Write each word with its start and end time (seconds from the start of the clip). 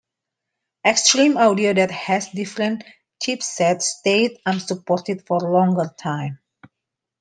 Xtreme 0.83 1.37
Audio 1.39 1.75
that 1.75 1.91
has 1.91 2.27
a 2.29 2.35
different 2.35 2.83
chipset 3.23 3.83
stayed 3.83 4.35
unsupported 4.47 5.27
for 5.27 5.39
longer 5.41 5.93
time. 5.95 6.39